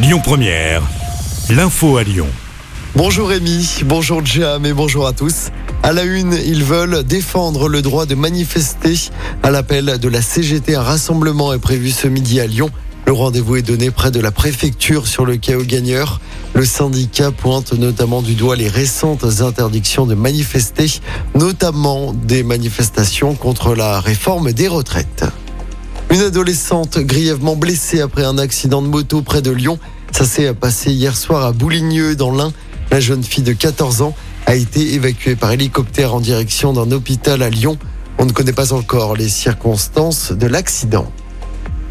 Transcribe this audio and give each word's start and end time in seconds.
Lyon 0.00 0.20
Première, 0.22 0.82
l'info 1.50 1.96
à 1.96 2.04
Lyon. 2.04 2.28
Bonjour 2.94 3.30
Rémi, 3.30 3.80
bonjour 3.84 4.24
Jam 4.24 4.64
et 4.64 4.72
bonjour 4.72 5.08
à 5.08 5.12
tous. 5.12 5.50
À 5.82 5.92
la 5.92 6.04
une, 6.04 6.34
ils 6.34 6.62
veulent 6.62 7.02
défendre 7.02 7.68
le 7.68 7.82
droit 7.82 8.06
de 8.06 8.14
manifester. 8.14 8.94
À 9.42 9.50
l'appel 9.50 9.98
de 9.98 10.08
la 10.08 10.22
CGT, 10.22 10.76
un 10.76 10.82
rassemblement 10.82 11.52
est 11.52 11.58
prévu 11.58 11.90
ce 11.90 12.06
midi 12.06 12.38
à 12.38 12.46
Lyon. 12.46 12.70
Le 13.06 13.12
rendez-vous 13.12 13.56
est 13.56 13.62
donné 13.62 13.90
près 13.90 14.12
de 14.12 14.20
la 14.20 14.30
préfecture 14.30 15.08
sur 15.08 15.26
le 15.26 15.36
quai 15.36 15.56
aux 15.56 15.64
gagneurs. 15.64 16.20
Le 16.54 16.64
syndicat 16.64 17.32
pointe 17.32 17.72
notamment 17.72 18.22
du 18.22 18.34
doigt 18.34 18.54
les 18.54 18.68
récentes 18.68 19.24
interdictions 19.40 20.06
de 20.06 20.14
manifester, 20.14 20.86
notamment 21.34 22.12
des 22.12 22.44
manifestations 22.44 23.34
contre 23.34 23.74
la 23.74 23.98
réforme 23.98 24.52
des 24.52 24.68
retraites. 24.68 25.24
Une 26.10 26.22
adolescente 26.22 26.98
grièvement 27.00 27.54
blessée 27.54 28.00
après 28.00 28.24
un 28.24 28.38
accident 28.38 28.80
de 28.80 28.86
moto 28.88 29.20
près 29.20 29.42
de 29.42 29.50
Lyon. 29.50 29.78
Ça 30.10 30.24
s'est 30.24 30.54
passé 30.54 30.90
hier 30.90 31.14
soir 31.14 31.44
à 31.44 31.52
Bouligneux 31.52 32.16
dans 32.16 32.30
l'Ain. 32.30 32.50
La 32.90 32.98
jeune 32.98 33.22
fille 33.22 33.44
de 33.44 33.52
14 33.52 34.00
ans 34.00 34.14
a 34.46 34.54
été 34.54 34.94
évacuée 34.94 35.36
par 35.36 35.52
hélicoptère 35.52 36.14
en 36.14 36.20
direction 36.20 36.72
d'un 36.72 36.90
hôpital 36.92 37.42
à 37.42 37.50
Lyon. 37.50 37.76
On 38.16 38.24
ne 38.24 38.32
connaît 38.32 38.54
pas 38.54 38.72
encore 38.72 39.16
les 39.16 39.28
circonstances 39.28 40.32
de 40.32 40.46
l'accident. 40.46 41.12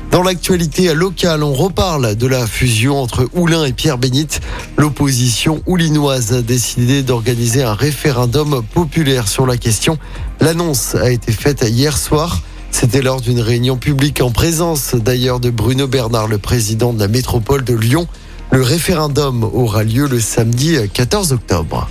Dans 0.09 0.23
l'actualité 0.23 0.91
locale, 0.95 1.43
on 1.43 1.53
reparle 1.53 2.15
de 2.15 2.25
la 2.25 2.47
fusion 2.47 2.99
entre 2.99 3.29
Oulin 3.35 3.65
et 3.65 3.73
Pierre 3.73 3.99
Bénite. 3.99 4.41
L'opposition 4.77 5.61
oulinoise 5.67 6.33
a 6.33 6.41
décidé 6.41 7.03
d'organiser 7.03 7.61
un 7.61 7.75
référendum 7.75 8.63
populaire 8.73 9.27
sur 9.27 9.45
la 9.45 9.57
question. 9.57 9.99
L'annonce 10.39 10.95
a 10.95 11.11
été 11.11 11.31
faite 11.31 11.63
hier 11.69 11.95
soir. 11.95 12.41
C'était 12.79 13.01
lors 13.01 13.21
d'une 13.21 13.39
réunion 13.39 13.75
publique 13.75 14.21
en 14.21 14.29
présence 14.29 14.93
d'ailleurs 14.93 15.39
de 15.39 15.49
Bruno 15.49 15.87
Bernard, 15.87 16.27
le 16.27 16.37
président 16.37 16.93
de 16.93 16.99
la 16.99 17.07
métropole 17.07 17.63
de 17.63 17.73
Lyon. 17.73 18.07
Le 18.51 18.61
référendum 18.61 19.43
aura 19.43 19.83
lieu 19.83 20.07
le 20.07 20.19
samedi 20.19 20.77
14 20.93 21.33
octobre. 21.33 21.89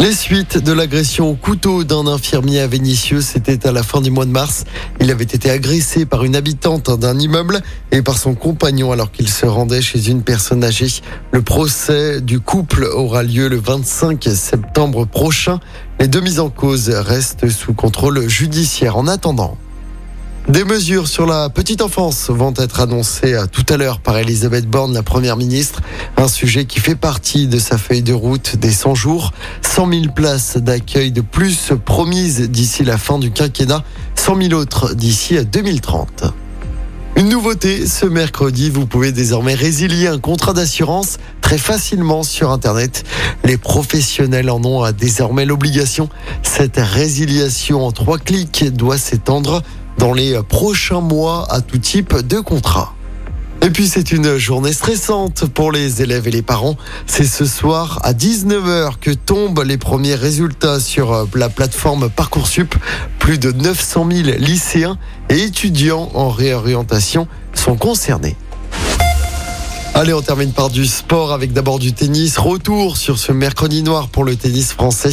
Les 0.00 0.14
suites 0.14 0.58
de 0.58 0.72
l'agression 0.72 1.28
au 1.28 1.34
couteau 1.34 1.82
d'un 1.82 2.06
infirmier 2.06 2.60
à 2.60 2.68
Vénissieux, 2.68 3.20
c'était 3.20 3.66
à 3.66 3.72
la 3.72 3.82
fin 3.82 4.00
du 4.00 4.12
mois 4.12 4.26
de 4.26 4.30
mars. 4.30 4.64
Il 5.00 5.10
avait 5.10 5.24
été 5.24 5.50
agressé 5.50 6.06
par 6.06 6.22
une 6.22 6.36
habitante 6.36 6.96
d'un 6.96 7.18
immeuble 7.18 7.60
et 7.90 8.00
par 8.00 8.16
son 8.16 8.36
compagnon 8.36 8.92
alors 8.92 9.10
qu'il 9.10 9.28
se 9.28 9.44
rendait 9.44 9.82
chez 9.82 10.08
une 10.08 10.22
personne 10.22 10.62
âgée. 10.62 11.02
Le 11.32 11.42
procès 11.42 12.20
du 12.20 12.38
couple 12.38 12.84
aura 12.84 13.24
lieu 13.24 13.48
le 13.48 13.58
25 13.58 14.22
septembre 14.22 15.04
prochain. 15.04 15.58
Les 15.98 16.06
deux 16.06 16.20
mises 16.20 16.38
en 16.38 16.48
cause 16.48 16.90
restent 16.90 17.48
sous 17.48 17.74
contrôle 17.74 18.28
judiciaire 18.28 18.96
en 18.96 19.08
attendant. 19.08 19.58
Des 20.46 20.64
mesures 20.64 21.08
sur 21.08 21.26
la 21.26 21.50
petite 21.50 21.82
enfance 21.82 22.30
vont 22.30 22.54
être 22.56 22.80
annoncées 22.80 23.36
tout 23.52 23.66
à 23.68 23.76
l'heure 23.76 24.00
par 24.00 24.16
Elisabeth 24.16 24.66
Borne, 24.66 24.94
la 24.94 25.02
première 25.02 25.36
ministre. 25.36 25.82
Un 26.16 26.28
sujet 26.28 26.64
qui 26.64 26.80
fait 26.80 26.94
partie 26.94 27.48
de 27.48 27.58
sa 27.58 27.76
feuille 27.76 28.02
de 28.02 28.14
route 28.14 28.56
des 28.56 28.72
100 28.72 28.94
jours. 28.94 29.32
100 29.60 29.92
000 29.92 30.02
places 30.14 30.56
d'accueil 30.56 31.12
de 31.12 31.20
plus 31.20 31.72
promises 31.84 32.48
d'ici 32.48 32.82
la 32.82 32.96
fin 32.96 33.18
du 33.18 33.30
quinquennat. 33.30 33.84
100 34.14 34.42
000 34.42 34.54
autres 34.54 34.94
d'ici 34.94 35.36
à 35.36 35.44
2030. 35.44 36.24
Une 37.16 37.30
nouveauté, 37.30 37.86
ce 37.86 38.06
mercredi, 38.06 38.70
vous 38.70 38.86
pouvez 38.86 39.10
désormais 39.10 39.54
résilier 39.54 40.06
un 40.06 40.20
contrat 40.20 40.52
d'assurance 40.52 41.18
très 41.40 41.58
facilement 41.58 42.22
sur 42.22 42.52
Internet. 42.52 43.04
Les 43.44 43.56
professionnels 43.56 44.48
en 44.50 44.64
ont 44.64 44.88
désormais 44.92 45.44
l'obligation. 45.44 46.08
Cette 46.44 46.76
résiliation 46.76 47.84
en 47.84 47.90
trois 47.90 48.18
clics 48.18 48.72
doit 48.72 48.98
s'étendre 48.98 49.62
dans 49.98 50.12
les 50.12 50.40
prochains 50.48 51.00
mois 51.00 51.46
à 51.50 51.60
tout 51.60 51.78
type 51.78 52.16
de 52.16 52.40
contrat. 52.40 52.94
Et 53.60 53.70
puis 53.70 53.88
c'est 53.88 54.12
une 54.12 54.36
journée 54.36 54.72
stressante 54.72 55.46
pour 55.46 55.72
les 55.72 56.00
élèves 56.00 56.28
et 56.28 56.30
les 56.30 56.42
parents. 56.42 56.76
C'est 57.06 57.24
ce 57.24 57.44
soir 57.44 57.98
à 58.04 58.12
19h 58.12 58.98
que 59.00 59.10
tombent 59.10 59.64
les 59.64 59.76
premiers 59.76 60.14
résultats 60.14 60.78
sur 60.78 61.26
la 61.34 61.48
plateforme 61.48 62.08
Parcoursup. 62.08 62.74
Plus 63.18 63.38
de 63.38 63.50
900 63.50 64.08
000 64.10 64.38
lycéens 64.38 64.96
et 65.28 65.42
étudiants 65.42 66.08
en 66.14 66.28
réorientation 66.28 67.26
sont 67.52 67.76
concernés. 67.76 68.36
Allez, 69.98 70.14
on 70.14 70.22
termine 70.22 70.52
par 70.52 70.70
du 70.70 70.86
sport 70.86 71.32
avec 71.32 71.52
d'abord 71.52 71.80
du 71.80 71.92
tennis. 71.92 72.38
Retour 72.38 72.96
sur 72.96 73.18
ce 73.18 73.32
mercredi 73.32 73.82
noir 73.82 74.06
pour 74.06 74.22
le 74.22 74.36
tennis 74.36 74.72
français. 74.72 75.10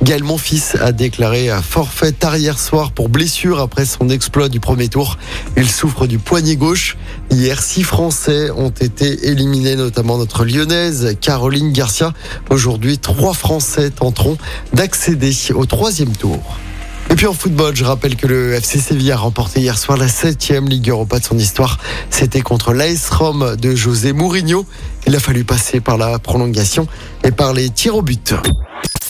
Gaël 0.00 0.22
Monfils 0.22 0.76
a 0.80 0.92
déclaré 0.92 1.50
forfait 1.60 2.14
hier 2.36 2.56
soir 2.56 2.92
pour 2.92 3.08
blessure 3.08 3.58
après 3.58 3.84
son 3.84 4.08
exploit 4.10 4.48
du 4.48 4.60
premier 4.60 4.86
tour. 4.86 5.18
Il 5.56 5.68
souffre 5.68 6.06
du 6.06 6.20
poignet 6.20 6.54
gauche. 6.54 6.96
Hier, 7.32 7.60
six 7.60 7.82
Français 7.82 8.52
ont 8.52 8.70
été 8.70 9.26
éliminés, 9.26 9.74
notamment 9.74 10.18
notre 10.18 10.44
lyonnaise 10.44 11.16
Caroline 11.20 11.72
Garcia. 11.72 12.12
Aujourd'hui, 12.48 12.98
trois 12.98 13.34
Français 13.34 13.90
tenteront 13.90 14.38
d'accéder 14.72 15.32
au 15.52 15.66
troisième 15.66 16.16
tour. 16.16 16.58
Et 17.10 17.14
puis 17.14 17.26
en 17.26 17.32
football, 17.32 17.74
je 17.74 17.84
rappelle 17.84 18.16
que 18.16 18.26
le 18.26 18.52
FC 18.52 18.78
Sevilla 18.78 19.14
a 19.14 19.18
remporté 19.18 19.60
hier 19.60 19.78
soir 19.78 19.96
la 19.96 20.08
7e 20.08 20.68
Ligue 20.68 20.90
Europa 20.90 21.18
de 21.18 21.24
son 21.24 21.38
histoire. 21.38 21.78
C'était 22.10 22.42
contre 22.42 22.74
l'AS 22.74 23.08
Rome 23.10 23.56
de 23.56 23.74
José 23.74 24.12
Mourinho. 24.12 24.66
Il 25.06 25.16
a 25.16 25.20
fallu 25.20 25.44
passer 25.44 25.80
par 25.80 25.96
la 25.96 26.18
prolongation 26.18 26.86
et 27.24 27.30
par 27.30 27.54
les 27.54 27.70
tirs 27.70 27.96
au 27.96 28.02
but. 28.02 28.34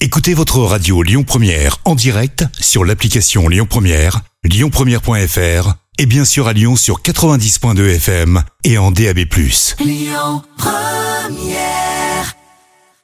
Écoutez 0.00 0.34
votre 0.34 0.60
radio 0.60 1.02
Lyon 1.02 1.24
Première 1.24 1.78
en 1.84 1.96
direct 1.96 2.44
sur 2.60 2.84
l'application 2.84 3.48
Lyon 3.48 3.66
Première, 3.68 4.20
lyonpremière.fr 4.44 5.74
et 5.98 6.06
bien 6.06 6.24
sûr 6.24 6.46
à 6.46 6.52
Lyon 6.52 6.76
sur 6.76 7.02
90.2 7.02 7.96
FM 7.96 8.42
et 8.62 8.78
en 8.78 8.92
DAB+. 8.92 9.18
Lyon 9.80 10.42
Première 10.56 11.87